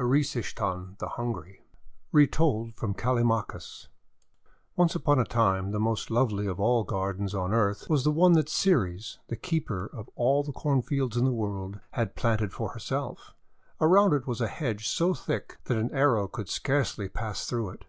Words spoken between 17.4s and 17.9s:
through it.